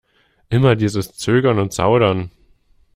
Immer 0.49 0.75
dieses 0.75 1.15
Zögern 1.15 1.59
und 1.59 1.73
Zaudern! 1.73 2.31